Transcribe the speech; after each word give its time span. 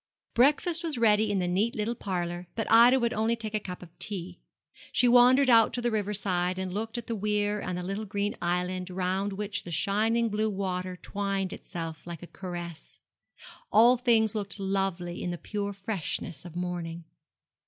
Breakfast 0.33 0.83
was 0.83 0.97
ready 0.97 1.29
in 1.31 1.37
the 1.37 1.47
neat 1.47 1.75
little 1.75 1.93
parlour, 1.93 2.47
but 2.55 2.65
Ida 2.71 2.99
would 2.99 3.13
only 3.13 3.35
take 3.35 3.53
a 3.53 3.59
cup 3.59 3.83
of 3.83 3.99
tea. 3.99 4.39
She 4.91 5.07
wandered 5.07 5.47
out 5.47 5.73
to 5.73 5.79
the 5.81 5.91
river 5.91 6.11
side, 6.15 6.57
and 6.57 6.73
looked 6.73 6.97
at 6.97 7.05
the 7.05 7.15
weir 7.15 7.59
and 7.61 7.77
the 7.77 7.83
little 7.83 8.05
green 8.05 8.35
island 8.41 8.89
round 8.89 9.33
which 9.33 9.61
the 9.61 9.69
shining 9.69 10.29
blue 10.29 10.49
water 10.49 10.95
twined 10.97 11.53
itself 11.53 12.07
like 12.07 12.23
a 12.23 12.33
caress. 12.33 12.99
All 13.71 13.95
things 13.95 14.33
looked 14.33 14.59
lovely 14.59 15.21
in 15.21 15.29
the 15.29 15.37
pure 15.37 15.71
freshness 15.71 16.45
of 16.45 16.55
morning. 16.55 17.03